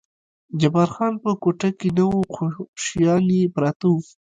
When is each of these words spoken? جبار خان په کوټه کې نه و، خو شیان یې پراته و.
جبار 0.61 0.89
خان 0.95 1.13
په 1.23 1.31
کوټه 1.43 1.69
کې 1.79 1.89
نه 1.97 2.05
و، 2.09 2.13
خو 2.33 2.45
شیان 2.83 3.23
یې 3.37 3.41
پراته 3.55 3.87
و. 3.91 3.95